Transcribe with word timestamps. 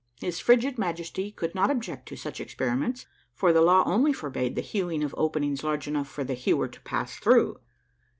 His 0.19 0.39
frigid 0.39 0.79
Majesty 0.79 1.31
could 1.31 1.53
not 1.53 1.69
object 1.69 2.07
to 2.07 2.15
such 2.15 2.41
experiments, 2.41 3.05
for 3.35 3.53
tlie 3.53 3.63
law 3.63 3.83
only 3.85 4.11
forbade 4.11 4.55
the 4.55 4.61
hewing 4.61 5.03
of 5.03 5.13
openings 5.15 5.63
large 5.63 5.87
enough 5.87 6.07
for 6.09 6.23
the 6.23 6.33
hewer 6.33 6.67
to 6.69 6.81
pass 6.81 7.17
through. 7.17 7.59